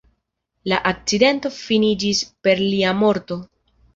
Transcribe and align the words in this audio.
La 0.71 0.79
akcidento 0.91 1.51
finiĝis 1.57 2.21
per 2.47 2.65
lia 2.71 2.97
morto. 3.05 3.41